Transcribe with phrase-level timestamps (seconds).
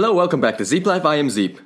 [0.00, 1.04] Hello, welcome back to Zip Life.
[1.04, 1.56] I am Zip.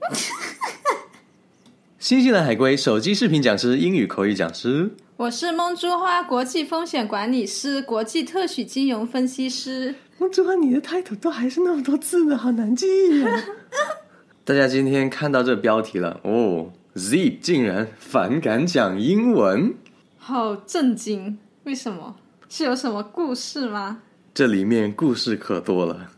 [2.00, 4.90] 新西兰海龟手机视频讲师，英语口语讲师。
[5.16, 9.94] 我是梦珠花国际风险管理师，国际特许金融分析师。
[10.18, 13.44] 梦珠花，你的 title 都还是那么多字呢，好难记呀、
[14.44, 19.76] 大家今天看到这标题了哦，Zip 竟然反感讲英文，
[20.18, 21.38] 好震惊！
[21.62, 22.16] 为什么？
[22.48, 23.98] 是有什么故事吗？
[24.34, 26.10] 这里面故事可多了。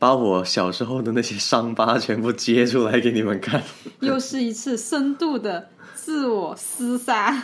[0.00, 3.62] 把我小时候的那些伤疤全部揭出来给你们看。
[4.00, 7.40] 又是一次深度的自我厮杀。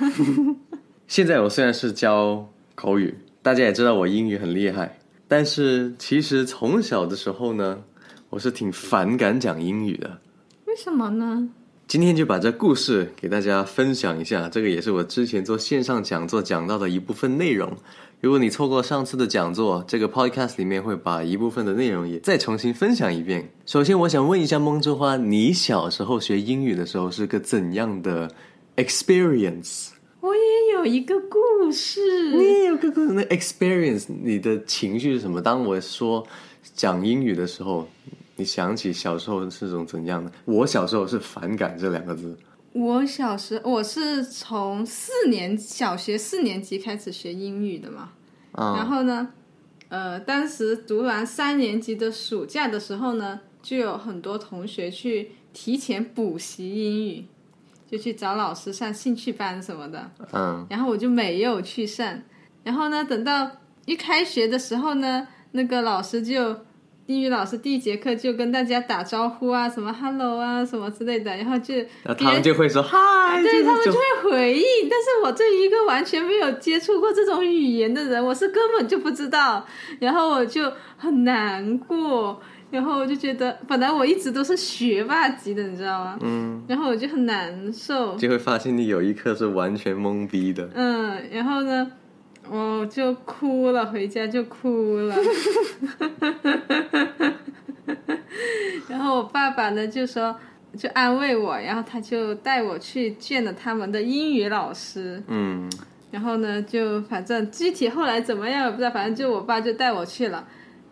[1.07, 7.79] 现在我虽然是教口语，大家也知道我英语很厉害，但是其实从小的时候呢，
[8.31, 10.19] 我是挺反感讲英语的。
[10.65, 11.51] 为什么呢？
[11.89, 17.73] 今天就把这故事给大家分享一下，这个也是我之前做线上讲座讲到的一部分内容。
[18.21, 23.49] 如果你错过上次的讲座，这个 podcast 里面会把一部分的内容也再重新分享一遍。
[23.67, 28.29] 首先，我想问一下梦之花，你小时候学英语的时候是个怎样的
[28.75, 29.91] experience？
[30.19, 32.33] 我也有一个故事。
[32.37, 33.13] 你也有个故事。
[33.13, 35.41] 那 experience，你的情绪是什么？
[35.41, 36.27] 当我说
[36.75, 37.89] 讲英语的时候，
[38.37, 40.31] 你想起小时候是种怎样的？
[40.45, 42.37] 我小时候是反感这两个字。
[42.73, 48.11] 我小时我是从四年小学四年级开始学英语的嘛，
[48.53, 49.29] 啊、然后呢，
[49.89, 57.25] 呃，当时读完三年级的暑假的时候呢，就有很多同学去提前补习英语，
[57.91, 60.11] 就去找老师上兴趣班什么的。
[60.33, 62.21] 嗯然后我就没有去上。
[62.63, 63.51] 然后呢，等到
[63.87, 66.55] 一开学的时候呢，那个老师就
[67.07, 74.65] 英语老师第一节课就跟大家打招呼啊，什么 hello 啊，什么之类的，然后就那他们就会说 嗨，对他们就就会回应。
[74.91, 79.65] 但是我对于一个完全没有接触过这种语言的人，我是根本就不知道，
[80.01, 82.41] 然后我就很难过。
[82.69, 86.19] 然后我就觉得，本来我一直都是学霸级的，你知道吗？
[86.21, 88.17] 嗯，然后我就很难受。
[88.17, 90.69] 就会发现你有一刻是完全懵逼的。
[90.75, 91.89] 嗯，然后呢，
[92.51, 95.17] 我就哭了，回家就哭了。
[98.89, 100.35] 然后我爸爸呢就说，
[100.77, 105.23] 就安慰我，然后他就带我去见了他们的英语老师。
[105.29, 105.71] 嗯
[106.11, 110.47] 然后呢，就反正具体后来怎么样也不知道，反正就我爸就带我去了。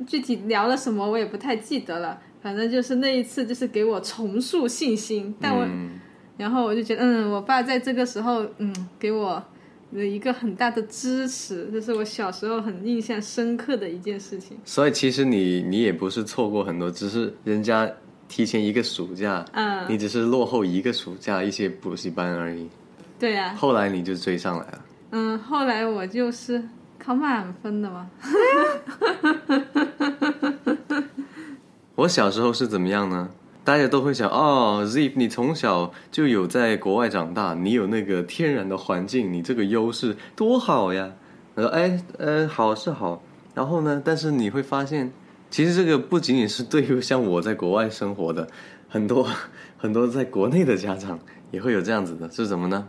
[0.06, 5.34] 具体聊了什么我也不太记得了，反正就是那一次就是给我重塑信心。
[5.40, 6.00] 但我、嗯
[6.36, 9.40] 然后我就觉得，嗯，我爸在这个时候，嗯，给我
[9.94, 14.58] 了一个很大的支持，这是我小时候很印象深刻的一件事情。
[14.64, 17.90] 所以其实你你也不是错过很多，只是人家
[18.28, 22.68] 提前一个暑假，嗯，你只是落后一个暑假一些补习班而已。
[23.18, 24.84] 对呀、后来你就追上来了。
[25.12, 26.62] 嗯，后来我就是
[26.98, 28.10] 考满分的嘛。
[31.94, 33.30] 我小时候是怎么样呢？
[33.64, 41.12] 大家都会想哦，Zip，你从小就有在国外长大，你有那个天然的环境，你这个优势多好呀。
[41.56, 43.22] 他说，哎，呃，好是好，
[43.54, 45.10] 然后呢，但是你会发现，
[45.50, 48.46] 其实这个不仅仅是对于像我在国外生活的
[48.88, 49.26] 很多
[49.78, 51.18] 很多在国内的家长
[51.50, 52.88] 也会有这样子的，是什么呢？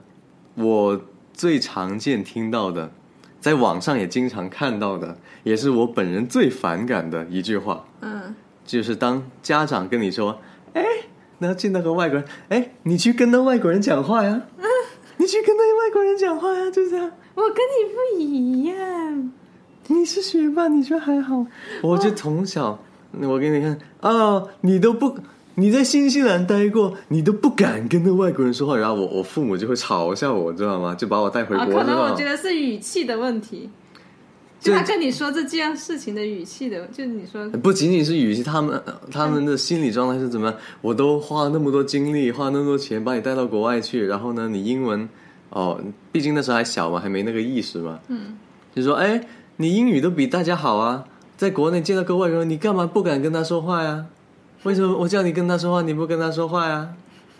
[0.55, 0.99] 我
[1.33, 2.91] 最常见听到的，
[3.39, 7.85] 在网上也经常看到的，也是我本人最反感的一句话。
[8.01, 10.39] 嗯，就是当家长跟你说
[10.75, 10.85] ：“哎，
[11.39, 14.43] 然后见到个外国人，哎，你去跟那外国人讲话呀，
[15.17, 17.11] 你去跟那外国人讲话呀，就这样。
[17.33, 19.31] 我跟你不一样。
[19.87, 21.45] 你是学霸，你说还好，
[21.81, 22.79] 我就从小，
[23.21, 25.17] 我给你看啊，你都不。”
[25.57, 30.93] 你在新西兰待过，你都不敢跟那外国人说话，然后我我父母就会嘲笑我，知道吗？
[30.93, 33.69] 就把我带回啊，国可能我觉得是语气的问题。
[34.65, 38.81] 就他跟你说这件事情的语气的，就你说不仅仅是语气，他们
[39.11, 40.57] 他们的心理状态是怎么样？
[40.81, 45.07] 我都花了那么多精力，花那么多钱把你带到国外去，然后呢，你英文
[45.51, 45.79] 哦，
[46.11, 48.35] 毕竟那时候还小嘛，还没那个意识嘛，嗯，
[48.73, 49.21] 就说哎，
[49.57, 51.05] 你英语都比大家好啊，
[51.37, 54.07] 在国内见到个外国人，你干嘛不敢跟他说话呀？
[54.63, 56.89] 为什么我叫你跟他说话，你不跟他说话呀？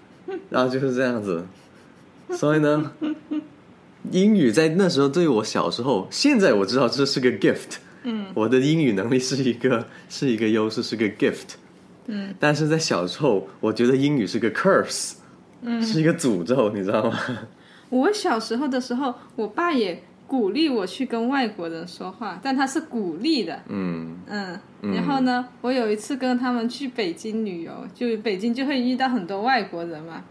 [0.51, 1.43] 然后就是这样子，
[2.33, 2.91] 所以呢，
[4.11, 8.27] 英语在那时候对于我小时候，现在我知道这是个 gift，嗯。
[8.33, 11.55] 我的英语能力是一个是一个优势，是个 gift，
[12.07, 15.13] 嗯，但是在小时候，我觉得英语是个 curse，
[15.61, 17.19] 嗯，是一个诅咒，你知道吗？
[17.89, 24.17] 我小时候的时候，我爸也鼓励我去跟外国人说话，但他是鼓励的，嗯。
[24.27, 24.59] 嗯。
[24.93, 30.23] 然后呢，我有一次跟他们去北京旅游，就北京就会遇到很多外国人嘛，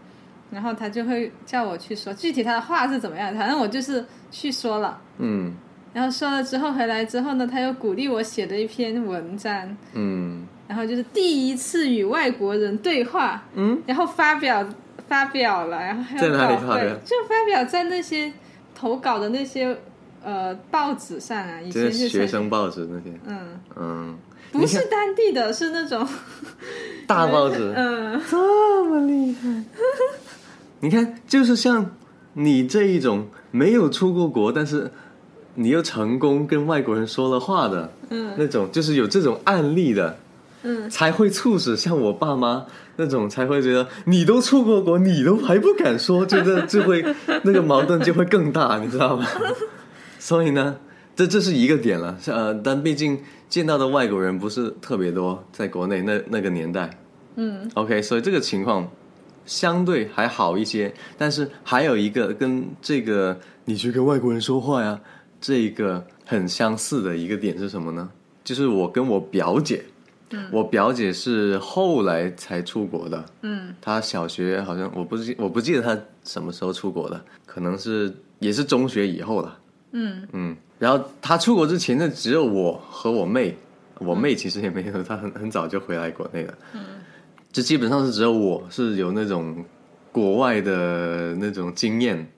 [0.55, 4.97] 然后他就会叫我去说，具体他的话是怎么样，反正我就是去说了。
[5.17, 5.53] 嗯。
[5.93, 10.47] 然后说了之后回来之后呢，他又鼓励我写了一篇文章，嗯。
[10.65, 14.65] 然后就是第一次与外国人对话，嗯，然后发表
[15.09, 16.83] 发表了，然后还有在哪里稿发表？
[16.85, 18.31] 费就发表在那些
[18.73, 19.77] 投稿的那些
[20.23, 24.17] 呃报纸上啊，以前是些学生报纸那些，嗯，嗯，
[24.51, 26.07] 不是当地的，是那种
[27.05, 28.19] 大报纸， 嗯。
[28.27, 29.49] 这么厉害。
[30.85, 31.95] 你看，就是像
[32.33, 34.91] 你这一种没有出过国，但是
[35.55, 38.35] 你又成功跟外国人说了话的嗯。
[38.37, 40.19] 那种，就是有这种案例的，
[40.61, 42.67] 嗯，才会促使像我爸妈
[42.97, 47.03] 那种才会觉得你都出过国，你都还不敢说，觉得就会
[47.41, 49.25] 那个矛盾就会更大，你知道吗？
[50.19, 50.75] 所以呢，
[51.15, 56.95] 这这是一个点了，呃，但毕竟见到的外国人不是特别多，在国内那那个年代，
[57.37, 58.87] 嗯，OK，所以这个情况
[59.45, 64.99] 相对还好一些，但是还有一个跟这个你去跟外国人说话呀，
[65.39, 68.09] 这个很相似的一个点是什么呢？
[68.43, 69.83] 就是我跟我表姐，
[70.29, 70.47] 嗯。
[70.51, 73.73] 我表姐是后来才出国的，嗯。
[73.81, 79.57] 她小学好像我不记我不记得她什么时候出国的，可能是也是中学以后了。
[79.91, 80.27] 嗯。
[80.31, 83.57] 嗯，然后她出国之前呢，只有我和我妹，
[83.99, 86.53] 我妹其实也没有，她很很早就回来国内了。
[86.73, 86.81] 嗯，
[87.55, 89.63] 就基本上是只有我是有那种
[90.11, 92.29] 国外的那种经验，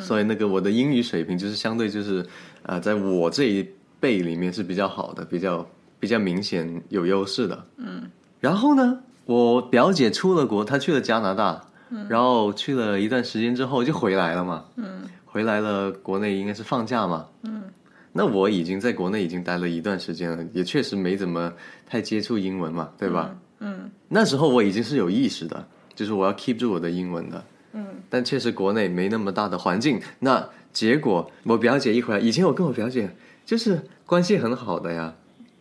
[0.00, 2.20] 所以那个我的英语水平就是相对就是
[2.62, 3.66] 啊、呃在我这一
[3.98, 5.66] 辈里面是比较好的，比较
[5.98, 7.64] 比较明显有优势的。
[7.78, 8.02] 嗯，
[8.38, 11.64] 然后呢，我表姐出了国，她去了加拿大，
[12.10, 14.62] 然后去了一段时间之后就回来了嘛。
[14.76, 17.26] 嗯回来了，国内应该是放假嘛。
[17.44, 17.62] 嗯，
[18.12, 21.50] 那我已经在国内已经待了一段时间了，也确实没怎么
[21.86, 23.30] 太接触英文嘛，对吧？
[23.32, 23.38] 嗯
[24.08, 27.44] 那时候我已经是有意识的，就是我要 keep 住我的英文的。
[27.72, 30.00] 嗯但确实国内没那么大的环境。
[30.20, 33.10] 那结果我表姐一回来，以前我跟我表姐
[33.44, 35.14] 就是关系很好的呀。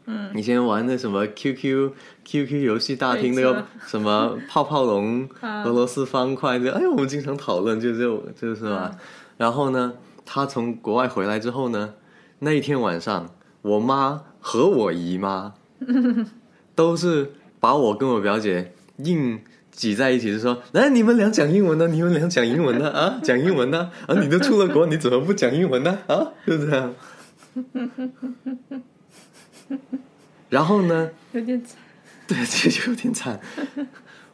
[0.06, 1.92] 嗯，以前玩的什么 QQ
[2.24, 8.92] QQ 游戏大厅那个什么泡泡龙、啊俄罗斯方块的，哎呀，我们经常讨论，就就就是吧。
[9.38, 9.94] 然后呢，
[10.24, 11.96] 她从国外回来之后呢，
[12.40, 13.32] 那一天晚上，
[13.64, 15.56] 我妈和我姨妈
[16.76, 17.32] 都是
[17.66, 19.40] 把我跟我表姐硬
[19.72, 25.98] 挤在一起，就说：“来，你们俩讲英文呢，你们俩讲英文呢，啊，讲英文呢，啊，你都出了国，你怎么不讲英文呢？
[26.06, 26.94] 啊，就这样。
[30.48, 31.80] ”然后呢，有点惨。
[32.28, 33.40] 对，这就有点惨。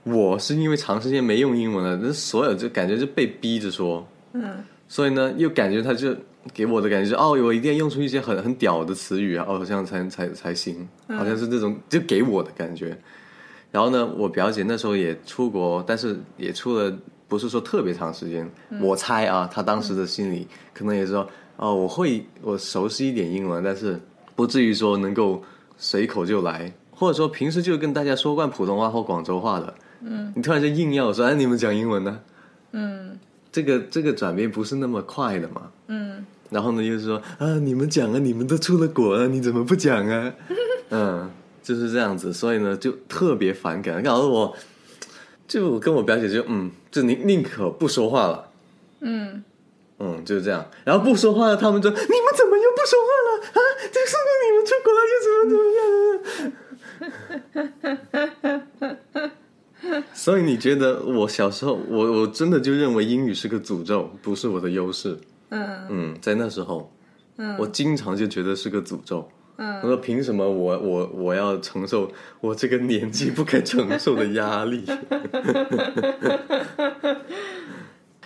[0.04, 6.14] 我是因为长时间没用英文了，那所有就感觉就被逼着说，嗯所以呢，又感觉他就
[6.54, 13.00] 给我的感觉是，哦，我一定要用出一些很很屌的词语啊，哦，这样才才才行，好像是这种就给我的感觉。
[13.72, 16.94] 然后呢，我表姐那时候也出国，但是也出了
[17.28, 18.50] 不是说特别长时间。
[18.82, 24.00] 我猜啊，她当时的心里可能也是说，哦，我会我熟悉一点英文，但是
[24.36, 25.42] 不至于说能够
[25.78, 29.74] 随口就来，或者说平时就跟大家说惯普通话或广州话的。
[30.02, 32.20] 嗯，你突然间硬要我说，哎，你们讲英文呢？
[32.74, 33.18] 嗯
[33.52, 35.64] 这个这个转变不是那么快的嘛。
[35.88, 40.34] 嗯然后呢，又是说啊，你们讲啊，你们都出了国了，你怎么不讲啊？
[40.92, 41.30] 嗯，
[41.64, 44.56] 就是这样子，所以呢，就特别反感，搞得我，
[45.48, 48.50] 就我跟我表姐就嗯，就宁宁可不说话了，
[49.02, 49.44] 嗯
[50.00, 50.66] 嗯，就是这样。
[50.84, 52.06] 然后不说话了，他们就你们
[52.36, 53.60] 怎么又不说话了啊？
[53.92, 55.64] 这是你们出国了又怎么怎么
[59.22, 60.02] 样？
[60.14, 65.18] 所以你觉得我小时候，我我真的就认为英语是个诅咒，不是我的优势。
[65.50, 66.92] 嗯嗯，在那时候，
[67.38, 69.30] 嗯我经常就觉得是个诅咒。
[69.64, 74.84] 嗯我说凭什么我我我要承受我这个年纪不该承受的压力？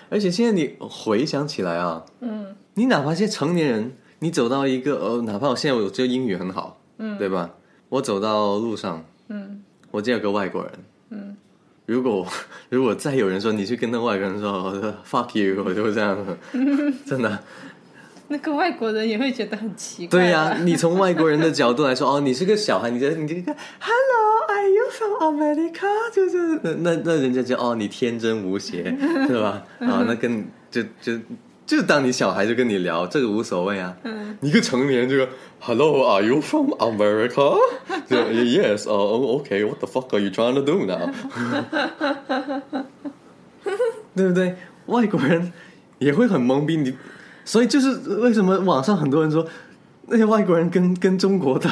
[0.10, 7.52] 而且现在你回想起来啊，嗯你哪怕现在成年人，你走到一个呃，哪怕我现在我觉得英语很好，嗯对吧？
[7.90, 9.62] 我走到路上，嗯
[9.92, 10.72] 我见有个外国人，
[11.10, 11.36] 嗯
[11.86, 12.26] 如果
[12.70, 16.18] 如果再有人说你去跟那外国人说我说 fuck you，我就会这样，
[17.06, 17.44] 真的。
[18.28, 20.20] 那个外国人也会觉得很奇怪。
[20.20, 25.88] 对呀、你从外国人的角度来说，哦，你是个小孩，你这你这个 Hello，Are you from America？
[26.12, 28.84] 就是那那那人家就哦，你天真无邪，
[29.28, 29.64] 是吧？
[29.80, 31.20] 啊，那跟就就
[31.66, 33.96] 就当你小孩就跟你聊，这个无所谓啊。
[34.42, 35.28] 一个成年人就
[35.60, 37.58] Hello，Are you from America？
[38.10, 41.12] 就 Yes，哦、OK，What the fuck are you trying to do now？
[44.16, 44.56] 对不对？
[44.88, 45.52] 外国人
[46.00, 46.96] 也会很懵逼，你
[47.46, 49.48] 所以就是为什么网上很多人说
[50.08, 51.70] 那些外国人跟跟中国的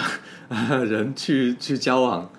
[0.48, 2.30] 啊人去去交往，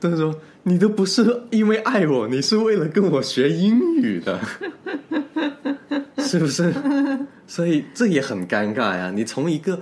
[0.00, 4.40] 都是说你都不是因为爱我，你是为了跟我学英语的，
[6.18, 6.72] 是不是？
[7.46, 9.10] 所以这也很尴尬呀。
[9.14, 9.78] 你从一个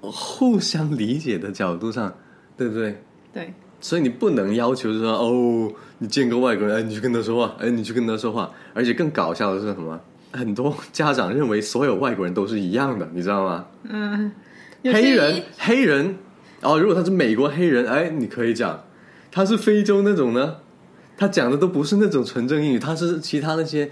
[0.00, 2.12] 互相理解的角度上，
[2.56, 3.02] 对不对？
[3.32, 8.50] 对，所以你不能要求说哦，你见个外国人，哎，你去跟他说话，哎，你去跟他说话。
[8.72, 10.00] 而且更搞笑的是什么？
[10.34, 13.66] 很多家长认为所有外国人都是一样的，你知道吗？
[13.88, 14.32] 嗯，
[14.82, 16.16] 黑人，黑人，
[16.60, 18.76] 哦，如果他是美国黑人，哎，你可以讲；
[19.30, 20.56] 他是非洲那种呢，
[21.16, 23.88] 他讲的都不是那种纯正英语，他是其他那些，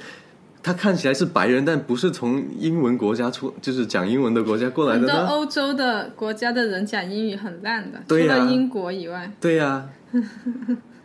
[0.62, 5.12] 他看起来是白人，但不是从英文国家出，就是讲英文的国家过来很多。
[5.12, 9.30] 欧洲的国家的人讲英语很烂的，除了英国以外。
[9.40, 9.88] 对呀、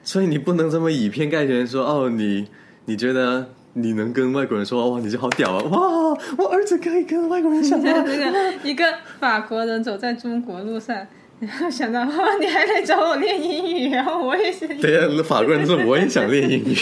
[0.03, 2.47] 所以你不能这么以偏概全说哦，你
[2.85, 3.49] 你觉得
[3.79, 5.63] 你能跟外国人说哇，你就好屌啊！
[5.63, 7.87] 哇，我儿子可以跟外国人讲话。
[7.87, 8.83] 那个一个
[9.19, 10.95] 法国人走在中国路上，
[11.39, 16.75] 然后想到，哇，你还来找我练英语，然后我也是，对呀、法国人说我也想练英语。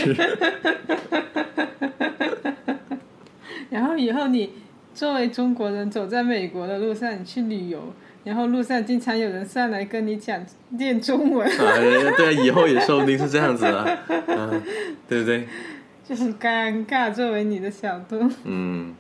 [3.70, 4.54] 然后以后你
[4.94, 11.76] 作为中国人走在美国的路上，你去旅游，然后路上经常有人上来跟你讲练中文，啊，
[12.16, 13.86] 对，以后也说不定是这样子啊，
[14.28, 14.50] 啊，
[15.10, 15.46] 对不对？
[16.08, 17.14] 就很尴尬。
[17.14, 18.94] 作为你的小度，嗯，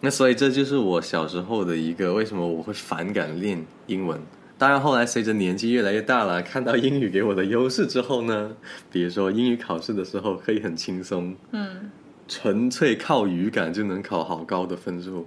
[0.00, 4.20] 那所以这就是我小时候的一个为什么我会反感练英文。
[4.58, 8.56] 当然，后来随着年纪越来越大了，看到英语给我的优势之后呢，
[8.90, 11.90] 比如说英语考试的时候可以很轻松，嗯
[12.26, 15.26] 纯粹靠语感就能考好高的分数，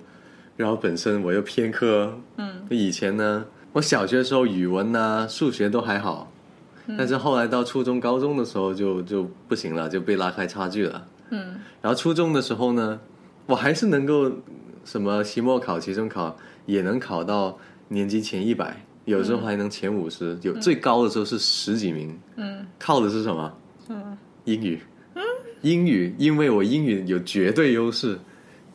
[0.57, 6.31] 然后本身我又偏科，嗯，以前呢，我小学的时候语文呐、数学都还好，
[6.97, 11.05] 但是后来到初中、高中的时候就就不行了，就被拉开差距了。
[11.31, 12.99] 嗯然后初中的时候呢，
[13.45, 14.31] 我还是能够
[14.83, 22.17] 什么期末考、期中考也能考到年级前一百，有时候还能前五十，有最高的时候是十几名。
[22.35, 23.53] 嗯靠的是什么？
[23.89, 24.79] 嗯英语。
[25.61, 28.17] 英语，因为我英语有绝对优势，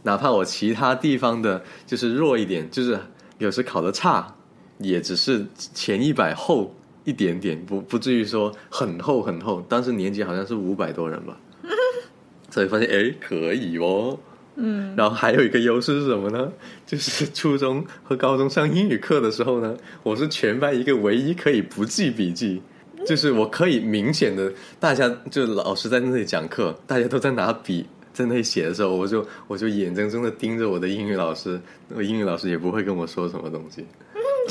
[0.03, 2.99] 哪怕我其他地方的就是弱一点，就是
[3.39, 4.35] 有时考的差，
[4.79, 9.61] 也只是前一百后一点点，不不至于说很厚很厚。
[9.69, 11.39] 当时年级好像是五百多人吧，
[12.51, 14.19] 所以发现哎可以哦。
[14.57, 16.53] 嗯然后还有一个优势是什么呢？
[16.87, 22.63] 就是初中和高中上英语课的时候呢，我是全班一个唯一可以不记笔记，
[23.05, 33.85] 就是我可以明显的，大家就老师在那里讲课，大家都在拿笔在那里写的时候，我就我就眼睁睁的盯着我的英语老师，那个英语老师也不会跟我说什么东西。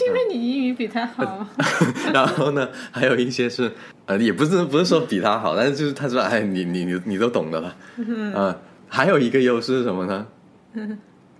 [0.07, 1.47] 因为你英语比他好。
[2.13, 3.71] 然后呢，还有一些是
[4.05, 7.75] 呃，也不是不是说比他好，但是就是他说，哎，你你你你都懂的了，
[8.35, 8.57] 啊、
[8.87, 10.27] 还有一个优势是什么呢？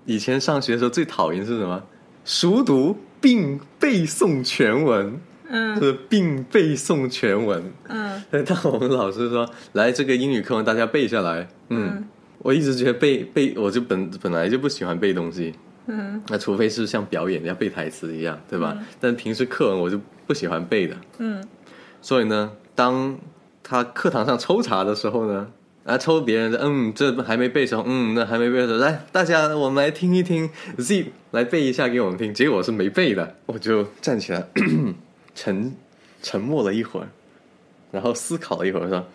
[0.06, 1.82] 以前上学的时候最讨厌是什么？
[2.26, 5.20] 熟读并背诵全文，
[5.50, 7.72] 嗯是并背诵全文。
[7.90, 11.48] 嗯但我们老师说，来这个英语课文大家背下来。
[11.70, 12.06] 嗯，
[12.40, 15.54] 我一直觉得背背，我就本本来就不喜欢背东西。
[15.88, 18.78] 嗯那除非是像表演要背台词一样，对吧？
[19.00, 20.96] 但平时课文我就不喜欢背的。
[21.20, 21.44] 嗯
[22.02, 23.18] 所以呢，当
[23.62, 25.48] 他课堂上抽查的时候呢，
[25.86, 32.34] 啊，抽别人的，嗯，这还没背的时候，嗯，那还没背的时候，来，大家我们来听一听，Z 来背一下给我们听。
[32.34, 34.46] 结果我是没背的，我就站起来，
[35.36, 35.74] 沉
[36.22, 37.08] 沉默了一会儿，
[37.92, 39.06] 然后思考了一会儿，说：“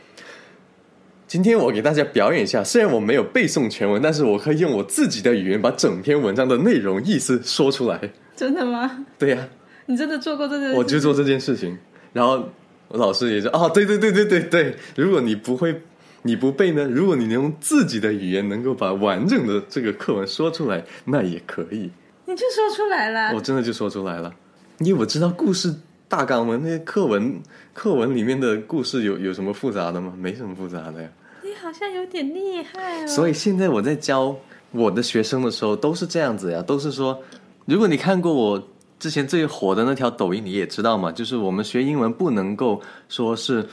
[1.28, 8.00] 今天我给大家表演一下，虽然我没有背诵全文，但是我可以用我自己的语言把整篇文章的内容意思说出来。
[8.34, 9.46] 真的吗？”对呀、
[9.84, 10.74] 你真的做过这件事？
[10.74, 11.76] 我就做这件事情，
[12.14, 12.48] 然后
[12.88, 15.82] 我老师也说，哦，对对对对对对，如果你不会，
[16.22, 21.90] 你不背呢，如果你能用自己的语言能够把完整的这个课文说出来，那也可以。
[22.24, 23.34] 你就说出来了。
[23.34, 24.34] 我真的就说出来了，
[24.78, 25.74] 因为我知道故事
[26.08, 27.38] 大纲嘛，那些课文
[27.74, 30.14] 课文里面的故事有有什么复杂的吗？
[30.18, 31.08] 没什么复杂的呀。
[31.44, 33.06] 你好像有点厉害哦。
[33.06, 34.34] 所以现在我在教
[34.72, 37.22] 我的学生的时候都是这样子呀，都是说，
[37.66, 43.66] 如果你看过我之前最火的那条抖音，你也知道嘛，就是我们学英文不能够说是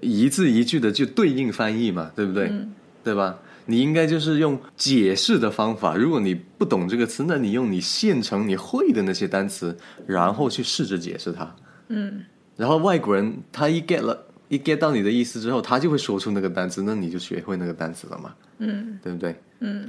[0.00, 2.50] 一字一句的就对应翻译嘛，对不对？
[3.04, 3.38] 对吧？
[3.66, 5.94] 你应该就是用解释的方法。
[5.94, 9.76] 如果你不懂这个词，那你用你现成你会的那些单词，
[10.06, 11.54] 然后去试着解释它。
[11.88, 12.24] 嗯。
[12.56, 18.98] 然后外国人他一 get 了，一 get 到你的意思之后，他就会说出那个单词，那你就学会那个单词了嘛，嗯。
[19.02, 19.34] 对不对？
[19.60, 19.88] 嗯。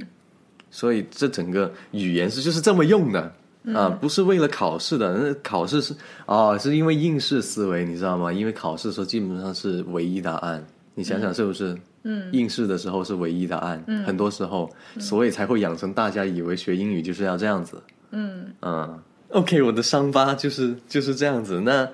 [0.70, 3.32] 所以这整个语言是就是这么用的。
[3.74, 5.12] 啊，不是为了考试的。
[5.12, 5.92] 那考试是
[6.24, 8.32] 啊，是因为应试思维，你知道吗？
[8.32, 11.76] 因为考试的时候基本上是唯一答案，你想想是不是？
[12.04, 12.32] 嗯。
[12.32, 17.82] 应试的时候是唯一答案，很多时候，所以才会养成大家以为学英语就是要这样子。
[18.12, 18.46] 嗯。
[18.62, 19.02] 嗯
[19.40, 21.60] OK，我的伤疤就是就是这样子。
[21.60, 21.86] 那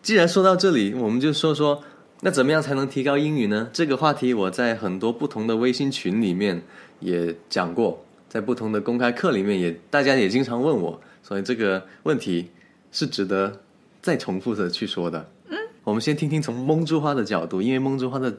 [0.00, 1.82] 既然说到这里，我们就说说，
[2.20, 3.68] 那怎么样才能提高英语呢？
[3.72, 6.62] 这个话题我在很多不同的微信群里面
[7.00, 12.48] 也讲过，在不同的公开课里面也大家也经常问我，所以这个问题
[12.92, 13.60] 是值得
[14.00, 15.28] 再重复的去说的。
[15.48, 18.32] 嗯，我们先听听从蒙珠花的角度，因为蒙珠花的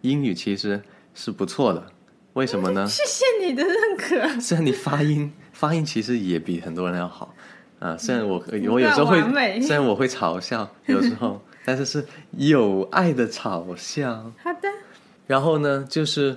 [0.00, 0.80] 英语其实
[1.14, 1.84] 是不错的。
[2.32, 2.86] 为什么呢？
[2.88, 4.26] 谢谢你的认可。
[4.40, 7.34] 虽然你发音发音其实也比很多人要好
[7.78, 9.20] 啊，虽然我我有时候会，
[9.60, 14.32] 虽然我会嘲笑，有时候，但是是有爱的嘲笑。
[14.42, 14.68] 好的。
[15.28, 16.36] 然后呢，就是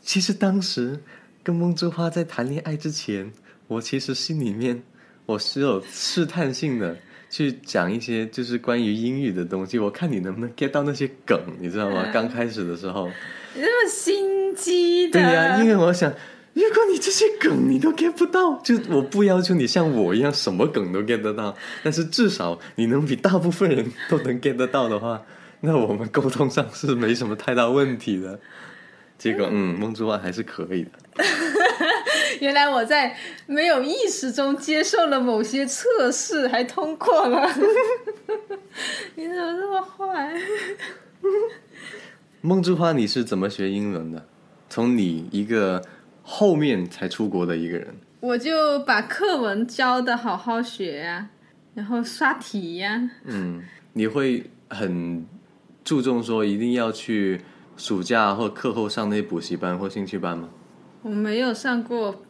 [0.00, 0.98] 其实当时
[1.44, 3.30] 跟梦之花在谈恋爱之前，
[3.68, 4.82] 我其实心里面
[5.26, 6.96] 我是有试探性的
[7.28, 12.02] 去讲一些就是关于英语的东西，我看你能不能 get 到那些梗，你知道吗？
[12.06, 13.06] 嗯刚开始的时候，
[13.54, 16.12] 你那么心机的，对呀、因为我想。
[16.52, 25.22] 如果你这些梗你都 get 不到，就我不要求你像我一样什么梗都 get 得到，但是至少你能比大部分人都能 get 得到的话，
[25.60, 28.40] 那我们沟通上是没什么太大问题的。
[29.16, 30.90] 结果，嗯，梦之外还是可以的。
[32.40, 33.14] 原来我在
[33.46, 37.46] 没有意识中接受了某些测试，还通过了。
[39.14, 40.34] 你怎么这么坏？
[42.40, 44.26] 梦之花，你是怎么学英文的？
[44.70, 45.82] 从你一个
[46.32, 47.88] 后面才出国的一个人，
[48.20, 51.28] 我就把课文教的好好学呀、
[51.74, 53.60] 然后刷题呀、嗯，
[53.94, 55.26] 你会很
[55.82, 57.40] 注重说一定要去
[57.76, 60.48] 暑假或课后上那些补习班或兴趣班吗？
[61.02, 62.22] 我没有上过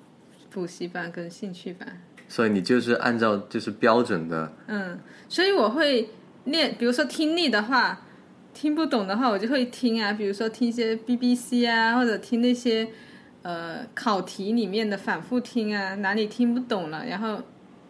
[0.48, 6.08] 补习班跟兴趣班，所以你就是按照就是标准的，嗯，所以我会
[6.44, 8.00] 练，比如说听力的话，
[8.54, 12.88] 听不懂的话，我就会听啊，比如说听一些 BBC 啊，或者听那些
[13.42, 17.40] 呃考题里面的反复听啊，哪里听不懂了，然后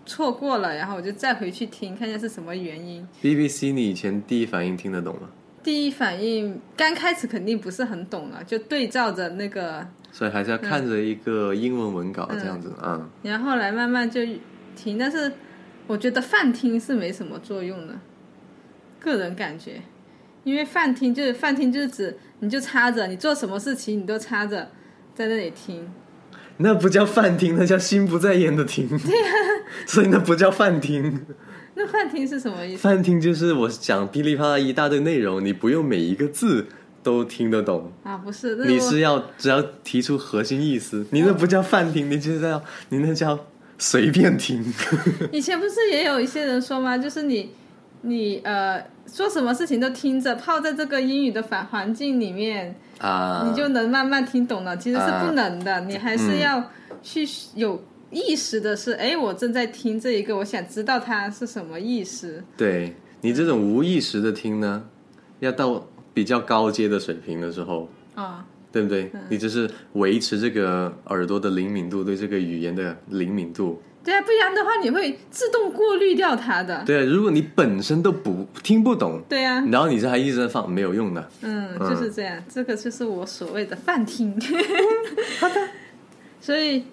[0.07, 3.07] 错过了，然后我就再回去听，看一下是什么原因。
[3.23, 5.29] BBC，你以前第一反应听得懂吗？
[5.63, 14.23] 第一反应刚开始肯定不是很懂了，就对照着那个，所以还是要看着一个英文文稿这样子啊、嗯然后后来慢慢就
[14.75, 15.31] 听，但是
[15.87, 17.95] 我觉得泛听是没什么作用的，
[18.99, 19.83] 个人感觉，
[20.45, 24.71] 因为泛听就是泛听就是指你就插着，你做什么事情你都插着
[25.21, 25.87] 在那里听，
[26.57, 28.89] 那不叫饭厅，那叫心不在焉的听。
[28.89, 29.29] 对呀、
[29.85, 31.27] 所以那不叫饭厅。
[31.75, 32.79] 那饭厅是什么意思？
[32.79, 36.69] 饭厅就是我讲噼里啪啦一大堆内容，你不用每一个字
[37.03, 43.39] 都听得懂，啊，不是，你是要只要提出核心意思，你那不叫饭厅，你就是要你那叫
[43.77, 44.65] 随便听。
[45.31, 46.97] 以前不是也有一些人说吗？
[46.97, 47.51] 就是你
[48.01, 52.75] 你呃做什么事情都听着，泡在这个英语的反环境里面。
[52.99, 56.63] 啊，你就能慢慢听懂了，其实是不能的，你还是要
[57.03, 62.45] 去有意识的是，哎、我正在听这一个，我想知道它是什么意思。
[62.59, 64.85] 对你这种无意识的听呢，
[65.39, 69.11] 要到比较高阶的水平的时候，啊、对不对？
[69.29, 73.83] 你就是维持这个耳朵的灵敏度，对这个语言的灵敏度。
[74.03, 76.83] 对啊，不然的话你会自动过滤掉它的。
[76.87, 81.29] 对啊，如果你本身都不听不懂，对啊，然后你这还一直在放，没有用的。
[81.43, 84.35] 嗯，就是这样，这个就是我所谓的泛听。
[85.39, 85.55] 好的。
[86.41, 86.85] 所以，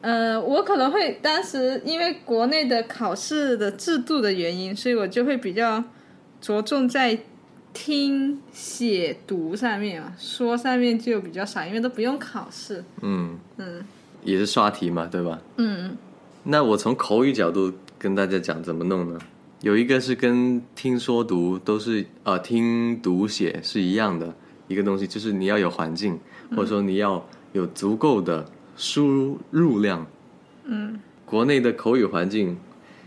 [0.00, 5.84] 呃，我可能会当时因为国内的考试的制度的原因，所以我就会比较
[6.40, 7.16] 着重在
[7.78, 12.82] 听、写、读上面啊，说上面就比较少，因为都不用考试。
[13.02, 13.84] 嗯嗯
[14.24, 15.38] 也是刷题嘛，对吧？
[15.58, 15.94] 嗯
[16.44, 19.18] 那我从口语角度跟大家讲怎么弄呢？
[19.60, 24.34] 有一个是跟听说读都是呃听读写是一样的
[24.68, 26.18] 一个东西，就是你要有环境，
[26.52, 30.06] 或者说你要有足够的输入量。
[30.64, 32.56] 嗯国内的口语环境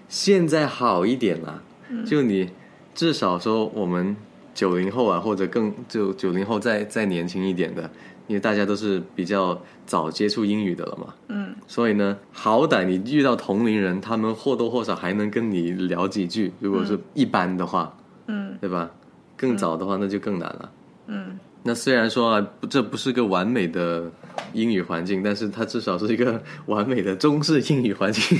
[0.08, 1.64] 现在好一点啦，
[2.06, 2.50] 就你
[2.94, 4.16] 至少说我们
[4.60, 7.90] 九零后啊，或者更就九零后再再年轻一点的，
[8.28, 16.52] 因为大家都是比较早接触英语的了嘛，嗯所以呢，好歹你遇到同龄人，他们或多或少还能跟你聊几句。
[16.60, 17.96] 如果是一般的话，
[18.28, 18.92] 嗯对吧？
[19.38, 20.70] 更早的话，那就更难了。
[21.08, 24.12] 嗯那虽然说啊，不这不是个完美的
[24.52, 28.38] 英语环境，但是它至少是一个完美的中式英语环境，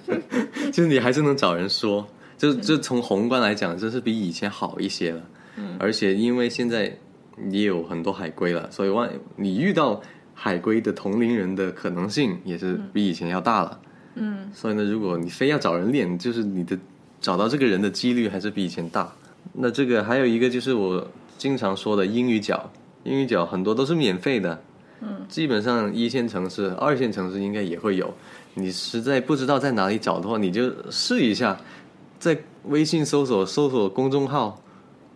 [0.72, 2.06] 就是你还是能找人说。
[2.38, 5.20] 就就从宏观来讲，这是比以前好一些了。
[5.58, 6.96] 嗯，而且因为现在
[7.50, 10.00] 也有很多海归了，所以万你遇到
[10.32, 13.80] 海归的同龄人的可能性也是比以前要大了。
[14.14, 16.78] 嗯所以呢，如果你非要找人练，就是你的
[17.20, 19.12] 找到这个人的几率还是比以前大。
[19.52, 22.70] 那这个还有一个就是我经常说的英语角，
[23.04, 24.60] 英语角很多都是免费的，
[25.00, 28.12] 嗯，基本上一线城市、二线城市应该也会有。
[28.54, 31.56] 你实在不知道在哪里找的话，你就试一下，
[32.18, 34.60] 在微信搜索搜索公众号，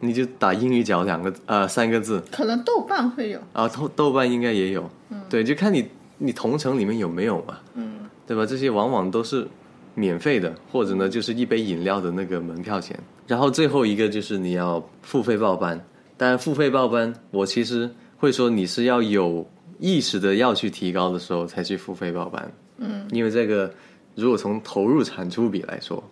[0.05, 3.38] 你就打英语角两个呃三个字，可能豆瓣会有。
[3.53, 4.91] 啊，豆豆瓣应该也有，
[5.31, 5.88] 对，就看你
[6.19, 8.01] 你同城里面有没有嘛，嗯。
[8.25, 8.47] 对吧？
[8.47, 9.47] 这些往往都是
[9.95, 12.99] 免费的，或者呢就是一杯饮料的那个门票钱。
[13.27, 15.79] 然后最后一个就是你要付费报班，
[16.17, 19.47] 当然付费报班，我其实会说你是要有
[19.79, 22.51] 意识的要去提高的时候才去付费报班。
[22.79, 23.71] 嗯，因为这个
[24.15, 26.03] 如果从投入产出比来说，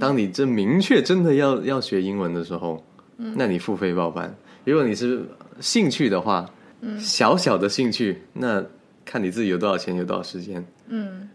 [0.00, 2.82] 当你这明确真的要要学英文的时候，
[3.36, 4.34] 那你付费报班。
[4.64, 5.24] 如果你是
[5.60, 6.48] 兴趣的话，
[6.98, 8.64] 小小的兴趣，那
[9.04, 10.64] 看你自己有多少钱，有多少时间。
[10.88, 11.28] 嗯，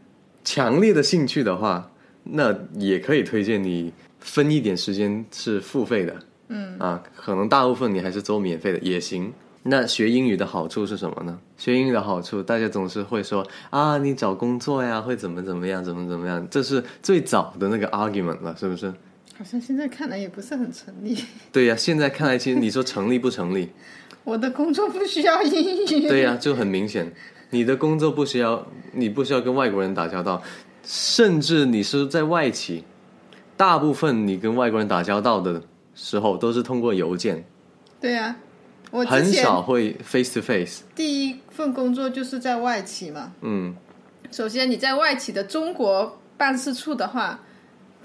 [0.44, 1.90] 强烈的兴趣的话，
[2.24, 6.16] 那也可以推荐你分一点时间是付费的。
[6.48, 9.32] 嗯啊，可能大部分你还是走免费的也行。
[9.64, 11.40] 那学英语的好处是什么呢？
[11.58, 18.94] 学英语的好处，大家总是会说啊，你找工作呀，会怎么怎么样，怎么怎么样，这是最早的那个 argument 了，是不是？
[19.38, 21.18] 好像现在看来也不是很成立。
[21.52, 23.70] 对呀、现在看来，其实你说成立不成立？
[24.24, 26.08] 我的工作不需要英语。
[26.08, 27.12] 对呀、就很明显，
[27.50, 30.42] 你的工作不需要，你不需要跟外国人打交道，
[30.84, 32.84] 甚至你是在外企，
[33.58, 35.62] 大部分你跟外国人打交道的
[35.94, 37.46] 时候都是通过邮件，
[38.00, 38.36] 对呀、
[38.90, 40.84] 我很少会 face to face。
[40.96, 43.34] 第一份工作就是在外企嘛。
[43.42, 43.76] 嗯，
[44.32, 47.40] 首先你在外企的中国办事处的话，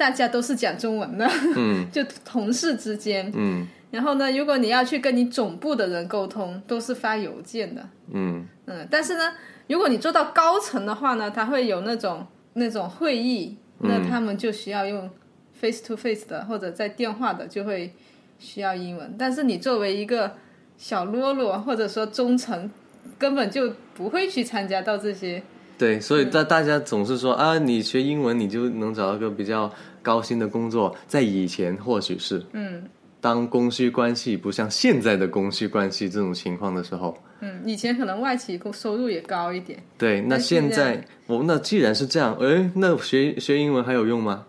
[0.00, 3.30] 大家都是讲中文的，嗯 就同事之间。
[3.34, 7.86] 嗯然后呢，如果你要去跟你总部的人沟通，都是发邮件的。
[8.12, 9.32] 嗯嗯，但是呢，
[9.66, 15.10] 如果你做到高层的话呢，他会有那种那种会议，那他们就需要用
[15.52, 17.92] face to face 的，或者在电话的，就会
[18.38, 19.14] 需要英文。
[19.18, 20.32] 但是你作为一个
[20.78, 22.70] 小喽啰，或者说中层，
[23.18, 25.42] 根本就不会去参加到这些。
[25.80, 32.82] 对，所以大大家总是说啊，你学英文你就能找到个比较高薪的工作，在以前或许是，嗯。
[33.22, 39.78] 当供需关系不像现在的供需关系这种情况的时候，嗯，以前可能外企工收入也高一点。
[39.98, 44.46] 对，那现现在我那既然是这样，诶，那学学英文还有用吗？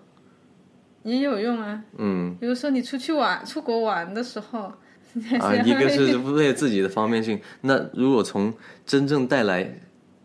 [1.03, 4.71] 也有用啊，嗯，比如说你出去玩、出国玩的时候，
[5.41, 8.53] 啊，一个是 为了自己的方便性，那如果从
[8.85, 9.69] 真正带来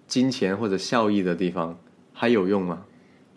[0.06, 1.78] 金钱或者效益的地方，
[2.12, 2.84] 还有用吗？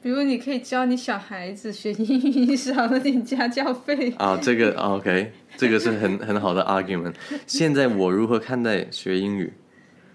[0.01, 4.11] 比如你可以教你小孩子学英语，少了点家教费。
[4.17, 7.13] 啊，这个啊 OK，这个是很 很好的 argument。
[7.45, 9.51] 现在我如何看待学英语？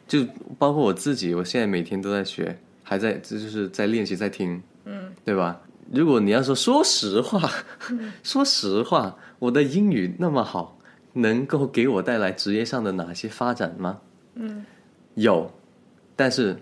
[0.07, 0.25] 就
[0.59, 5.61] 包括我自己，我现在每天都在学，还在这就是在练习，在听，嗯，对吧？
[5.93, 7.51] 如果你要说说实话，
[8.23, 10.79] 说实话，我的英语那么好，
[11.13, 13.99] 能够给我带来职业上的哪些发展吗？
[14.35, 14.65] 嗯，
[15.15, 15.51] 有，
[16.17, 16.57] 但是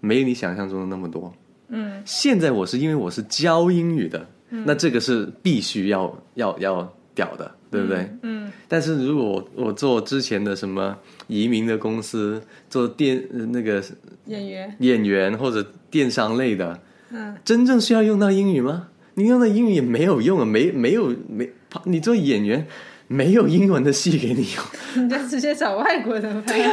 [0.00, 1.32] 没有你想象中的那么多。
[1.68, 8.08] 嗯，现在我是因为我是教英语的，那这个是必须要要要屌的，对不对？
[8.22, 10.96] 嗯但是如果我我做之前的什么
[11.28, 13.82] 移民的公司，做电呃那个
[14.26, 16.78] 演员，演员或者电商类的，
[17.10, 18.88] 嗯，真正需要用到英语吗？
[19.14, 21.48] 你用的英语也没有用啊，没没有没，
[21.84, 22.66] 你做演员
[23.06, 24.64] 没有英文的戏给你用，
[25.04, 26.70] 你就直接找外国人拍呀。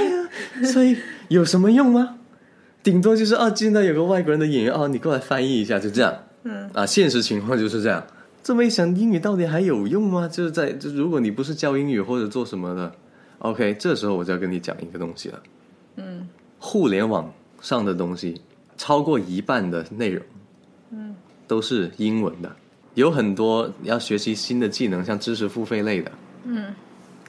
[0.63, 0.97] 所以
[1.31, 2.17] 有什么用吗？
[2.83, 6.13] 顶多就是啊，见到有个外国人的演员哦，你过来翻译一下，就这样。
[6.43, 8.05] 嗯啊，现实情况就是这样。
[8.43, 10.27] 这么一想，英语到底还有用吗？
[10.27, 12.91] 就是在就如果你不是教英语或者做什么的
[13.39, 15.41] ，OK，这时候我就要跟你讲一个东西了。
[15.95, 16.27] 嗯
[16.59, 18.41] 互联网上的东西，
[18.75, 20.25] 超过一半的内容，
[20.91, 21.15] 嗯，
[21.47, 22.53] 都是英文的。
[22.95, 26.11] 有很多要学习新的技能，像知识付费类的，
[26.43, 26.73] 嗯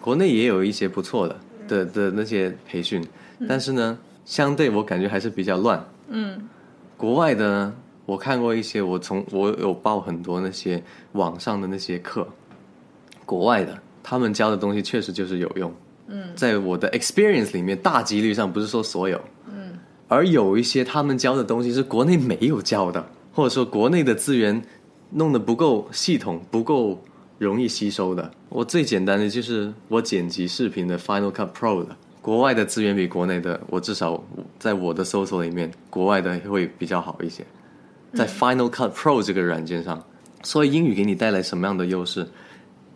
[0.00, 1.36] 国内也有一些不错的
[1.68, 3.00] 的的那些培训，
[3.48, 5.84] 但是呢，相对我感觉还是比较乱。
[6.08, 6.48] 嗯。
[6.96, 7.74] 国外的呢，
[8.06, 12.28] 我看过一些，我从我有报很多那些网上的那些课，
[13.26, 15.72] 国外的他们教的东西确实就是有用。
[16.08, 19.78] 嗯，在我的 experience 里面，大几率上不是说所有，嗯。
[20.08, 24.62] 而有一些他们教的东西是国内没有教的，或者说国内的资源
[25.10, 27.02] 弄得不够系统、不够
[27.38, 28.30] 容易吸收的。
[28.48, 34.22] 我最简单的就是我剪辑视频的 Final Cut Pro 的，国外的资源比国内的，我至少
[34.58, 37.44] 在我的搜索里面，国外的会比较好一些。
[38.14, 40.02] 在 Final Cut Pro 这个软件上，
[40.42, 42.26] 所以英语给你带来什么样的优势？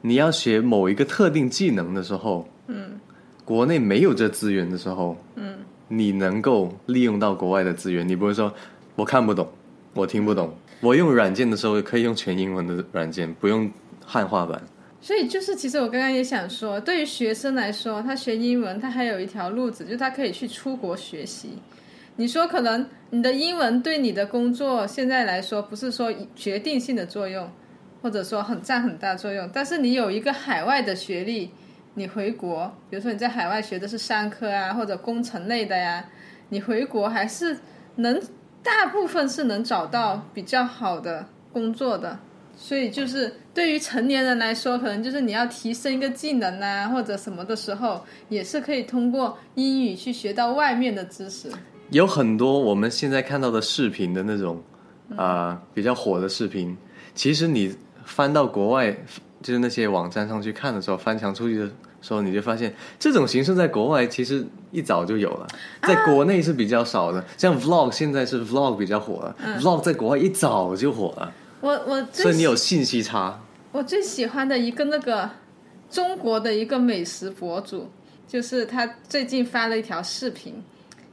[0.00, 3.00] 你要学某一个特定技能的时候，嗯
[3.44, 5.56] 国内没有这资源的时候，嗯
[5.88, 8.52] 你能够利用到国外的资源，你不会说
[8.94, 9.48] 我看不懂，
[9.94, 10.54] 我听不懂。
[10.80, 13.68] 我用软件的时候可以用全英文的软件，不用
[14.04, 14.62] 汉化版。
[15.06, 21.50] 所以就是，其实我刚刚也想说，对于学生来说，他学英文，他还有一条路子，就是他可以去出国学习。
[22.16, 27.48] 你说可能你的英文对你的工作现在来说不是说决定性的作用，
[28.02, 31.52] 或者说很占很大作用，但是你有一个海外的学历，
[31.94, 36.04] 你回国，比如说你在海外学的是商科啊或者工程类的呀，
[36.48, 37.56] 你回国还是
[37.94, 38.20] 能
[38.60, 42.18] 大部分是能找到比较好的工作的。
[42.56, 51.50] 所以就是对于成年人来说，可能就是你要提升一个技能啊，或者什么的时候，也是可以通过英语去学到外面的知识。
[51.90, 54.60] 有很多我们现在看到的视频的那种
[55.16, 56.76] 啊、比较火的视频，
[57.14, 57.72] 其实你
[58.04, 58.90] 翻到国外
[59.42, 61.66] 就是那些网站上去看的时候，翻墙出去的
[62.00, 65.46] 时候，你就发现这种形式在国外其实一早就有了，
[65.82, 67.24] 在国内是比较少的。
[67.36, 73.40] 像 vlog 现在是 vlog 比较火了、v l o g 在国外一早就火了，我我所以你有信息差。
[73.72, 75.28] 我最喜欢的一个那个
[75.90, 77.90] 中国的一个美食博主，
[78.26, 80.62] 就是他最近发了一条视频，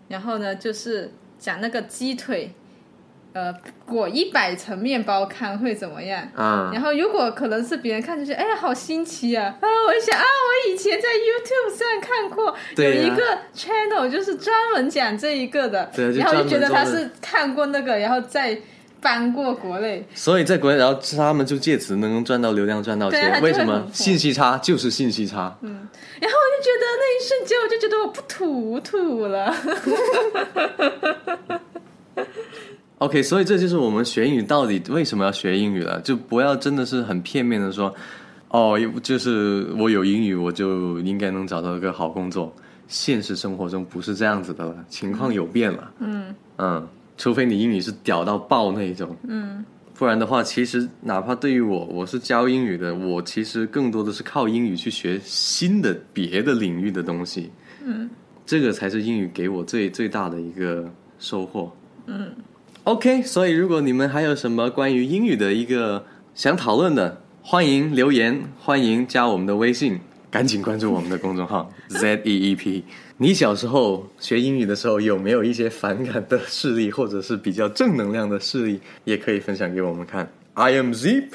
[0.08, 2.54] 然后呢，就是讲那个鸡腿，
[3.34, 3.54] 呃，
[3.86, 6.26] 裹一百层面包看会怎么样？
[6.36, 9.58] 啊、然后如果可能是别人看就觉得，哎呀，好新奇啊！
[9.60, 18.58] 啊，我一想啊，我以前在 YouTube 上看过有一个 channel 就是专门讲这一个的，对然后就觉得他是看过那个，然后再
[19.04, 20.08] 搬过国内。
[20.16, 23.42] 所以在国内，然后他们就借此能赚到流量，赚到钱。
[23.44, 25.56] 为什么信息差就是信息差？
[25.62, 29.54] 然后我就觉得那一瞬间，我就觉得我不土土了。
[33.00, 37.94] OK，所以这就是我们学英语到底为什么要学英语了，就不要真的是很片面的说，
[38.48, 42.54] 哦，就是我有英语我就应该能找到一个好工作。
[42.88, 45.92] 现实生活中不是这样子的了，情况有变了。
[46.00, 46.88] 嗯嗯，
[47.24, 49.16] 除非你英语是屌到爆那一种。
[49.26, 57.50] 嗯，不然的话，其实哪怕对于我，我是教英语的，我其实更多的是靠英语去学新的别的领域的东西。
[57.82, 58.10] 嗯，
[58.46, 61.72] 这个才是英语给我最最大的一个收获。
[62.08, 62.30] 嗯
[62.84, 66.06] OK，所以如果你们还有什么关于英语的一个
[66.36, 69.98] 想讨论的，欢迎留言，欢迎加我们的微信，
[70.34, 72.84] 赶紧关注我们的公众号 Z E E P。
[73.18, 80.28] 你小时候学英语的时候，有没有一些反感的事例，或者是比较正能量的事例，也可以分享给我们看。
[80.56, 81.26] I am Zip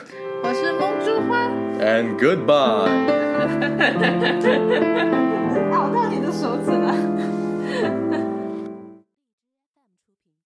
[0.43, 1.49] 我是梦珠花。
[1.79, 2.89] and goodbye。